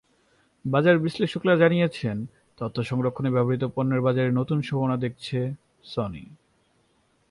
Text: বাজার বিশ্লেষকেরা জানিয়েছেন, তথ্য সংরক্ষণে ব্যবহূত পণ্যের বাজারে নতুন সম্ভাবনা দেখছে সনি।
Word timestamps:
বাজার 0.65 0.95
বিশ্লেষকেরা 0.99 1.55
জানিয়েছেন, 1.55 2.17
তথ্য 2.57 2.77
সংরক্ষণে 2.83 3.29
ব্যবহূত 3.31 3.63
পণ্যের 3.75 4.01
বাজারে 4.01 4.29
নতুন 4.31 4.57
সম্ভাবনা 4.61 4.97
দেখছে 4.97 5.37
সনি। 5.83 6.23